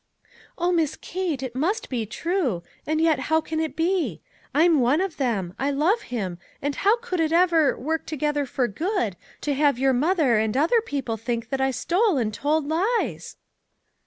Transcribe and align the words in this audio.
"Oh, 0.57 0.71
Miss 0.71 0.95
Kate! 0.95 1.43
it 1.43 1.53
must 1.55 1.87
be 1.87 2.07
true; 2.07 2.63
and 2.87 2.99
yet 2.99 3.19
how 3.29 3.39
can 3.39 3.59
it 3.59 3.75
be? 3.75 4.19
I'm 4.51 4.79
one 4.79 4.99
of 4.99 5.17
them; 5.17 5.53
I 5.59 5.69
love 5.69 6.01
him 6.09 6.39
and 6.59 6.73
how 6.73 6.97
could 6.97 7.19
it 7.19 7.31
ever' 7.31 7.77
work 7.79 8.07
together 8.07 8.47
for 8.47 8.67
good' 8.67 9.15
to 9.41 9.53
have 9.53 9.77
your 9.77 9.93
mother 9.93 10.39
and 10.39 10.57
other 10.57 10.81
people 10.81 11.17
think 11.17 11.49
that 11.49 11.61
I 11.61 11.69
stole 11.69 12.17
and 12.17 12.33
told 12.33 12.67
lies? 12.67 13.37